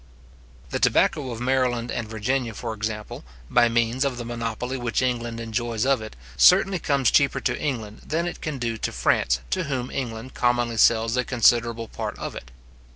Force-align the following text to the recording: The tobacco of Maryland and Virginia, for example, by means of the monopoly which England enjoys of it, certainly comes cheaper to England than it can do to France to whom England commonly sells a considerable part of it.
The 0.71 0.79
tobacco 0.79 1.29
of 1.29 1.39
Maryland 1.39 1.91
and 1.91 2.07
Virginia, 2.09 2.55
for 2.55 2.73
example, 2.73 3.23
by 3.51 3.69
means 3.69 4.03
of 4.03 4.17
the 4.17 4.25
monopoly 4.25 4.75
which 4.75 5.03
England 5.03 5.39
enjoys 5.39 5.85
of 5.85 6.01
it, 6.01 6.15
certainly 6.35 6.79
comes 6.79 7.11
cheaper 7.11 7.39
to 7.41 7.59
England 7.61 8.01
than 8.07 8.25
it 8.25 8.41
can 8.41 8.57
do 8.57 8.77
to 8.79 8.91
France 8.91 9.41
to 9.51 9.65
whom 9.65 9.91
England 9.91 10.33
commonly 10.33 10.77
sells 10.77 11.15
a 11.17 11.23
considerable 11.23 11.87
part 11.87 12.17
of 12.17 12.33
it. 12.35 12.49